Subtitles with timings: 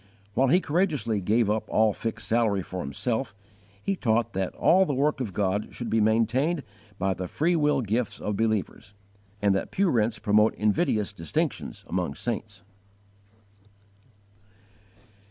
[0.33, 3.35] _While he courageously gave up all fixed salary for himself,
[3.83, 6.63] he taught that all the work of God should be maintained
[6.97, 8.95] by the freewill gifts of believers,
[9.43, 12.63] and that pew rents promote invidious distinctions among saints.